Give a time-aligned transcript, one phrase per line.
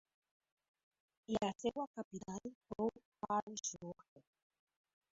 [1.35, 4.29] La seva capital fou Karlsruhe.